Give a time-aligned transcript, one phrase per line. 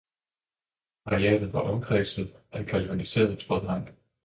[1.05, 3.89] arealet var omkranset af galvaniseret trådhegn